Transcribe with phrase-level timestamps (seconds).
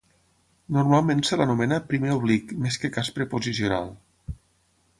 [0.77, 3.93] Normalment se l'anomena "primer oblic", més que cas preposicional.